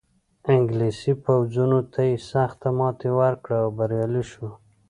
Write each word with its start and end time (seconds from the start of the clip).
انګلیسي 0.53 1.13
پوځونو 1.23 1.79
ته 1.93 2.01
یې 2.09 2.15
سخته 2.31 2.69
ماتې 2.77 3.09
ورکړه 3.19 3.57
او 3.63 3.69
بریالی 3.77 4.23
شو. 4.31 4.47